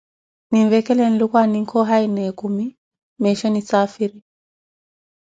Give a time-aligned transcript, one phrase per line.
[0.51, 4.19] Ninvekhele Nluku, aninke ohaayi na ekumi para meesho nisaafiri.